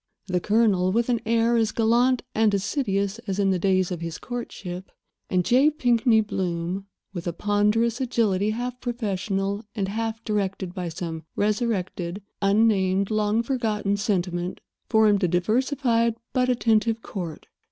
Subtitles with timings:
[0.25, 4.17] The Colonel, with an air as gallant and assiduous as in the days of his
[4.17, 4.89] courtship,
[5.29, 5.69] and J.
[5.69, 13.11] Pinkney Bloom, with a ponderous agility half professional and half directed by some resurrected, unnamed,
[13.11, 14.59] long forgotten sentiment,
[14.89, 17.45] formed a diversified but attentive court.